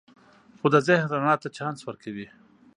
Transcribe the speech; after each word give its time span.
خوب 0.59 0.71
د 0.73 0.75
ذهن 0.87 1.05
رڼا 1.13 1.33
ته 1.41 1.47
چانس 1.57 1.79
ورکوي 1.83 2.27